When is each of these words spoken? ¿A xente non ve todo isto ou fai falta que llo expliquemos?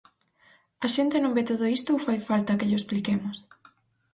¿A 0.85 0.87
xente 0.95 1.17
non 1.21 1.35
ve 1.37 1.43
todo 1.51 1.65
isto 1.77 1.89
ou 1.95 2.03
fai 2.07 2.19
falta 2.29 2.57
que 2.59 2.67
llo 2.69 2.81
expliquemos? 2.81 3.37